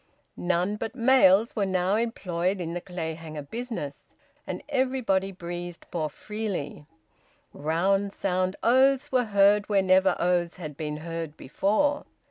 [0.35, 4.15] None but males were now employed in the Clayhanger business,
[4.47, 6.87] and everybody breathed more freely;
[7.53, 12.05] round, sound oaths were heard where never oaths had been heard before.